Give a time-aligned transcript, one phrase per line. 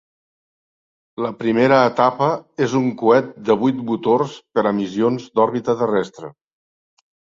[1.25, 2.29] La primera etapa
[2.67, 6.33] és un coet de vuit motors per a missions d'òrbita terrestre.